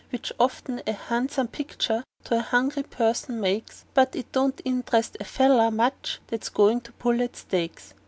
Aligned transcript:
Which 0.09 0.33
often 0.39 0.81
a 0.87 0.93
han'some 0.93 1.49
pictur' 1.49 2.03
to 2.23 2.35
a 2.35 2.39
hungry 2.41 2.81
person 2.81 3.39
makes, 3.39 3.85
But 3.93 4.15
it 4.15 4.31
don't 4.31 4.59
interest 4.65 5.15
a 5.19 5.23
feller 5.25 5.69
much 5.69 6.19
that's 6.25 6.49
goin' 6.49 6.81
to 6.81 6.91
pull 6.93 7.21
up 7.21 7.35
stakes. 7.35 7.93